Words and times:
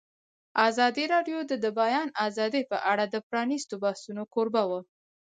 ازادي 0.67 1.03
راډیو 1.13 1.37
د 1.49 1.53
د 1.63 1.65
بیان 1.79 2.07
آزادي 2.27 2.61
په 2.71 2.77
اړه 2.91 3.05
د 3.07 3.15
پرانیستو 3.29 3.73
بحثونو 3.83 4.23
کوربه 4.33 4.63
وه. 4.69 4.79